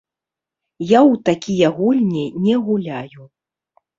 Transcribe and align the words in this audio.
Я 0.91 0.99
ў 1.01 1.13
такія 1.29 1.67
гульні 1.77 2.25
не 2.47 2.55
гуляю. 2.69 3.21